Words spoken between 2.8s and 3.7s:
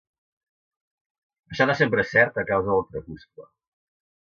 crepuscle.